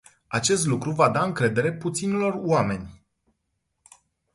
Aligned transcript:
Acest 0.27 0.65
lucru 0.65 0.91
va 0.91 1.09
da 1.09 1.23
încredere 1.23 1.73
puținor 1.73 2.33
oameni. 2.37 3.05